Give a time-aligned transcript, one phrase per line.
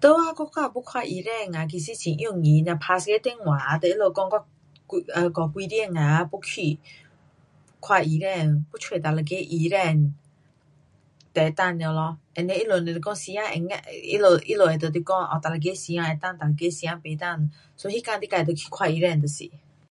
[0.00, 4.36] 在咱国家要看医生啊其实很容易，nia 打一个电话啊跟他们讲我
[4.88, 6.78] 几，那个几点啊要去，
[7.82, 10.14] 看医生，要找哪一个医生，
[11.34, 17.50] 就能够了咯，and then 他们若是讲时间会合，他们，他们会跟你讲哦哪一个时间能够哪一个时间不能。
[17.76, 19.50] so 那天你自就去看医生就是。